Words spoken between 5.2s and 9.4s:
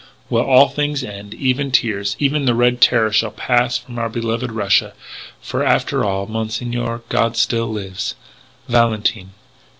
For, after all, Monsieur, God still lives. "VALENTINE."